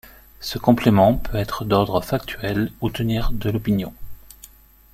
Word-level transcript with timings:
Ce 0.39 0.57
complément 0.57 1.13
peut 1.15 1.37
être 1.37 1.63
d'ordre 1.63 2.01
factuel, 2.01 2.71
ou 2.81 2.89
tenir 2.89 3.29
de 3.31 3.51
l'opinion. 3.51 3.93